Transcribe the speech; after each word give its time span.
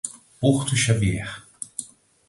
Porto 0.39 0.73
Xavier 0.75 1.29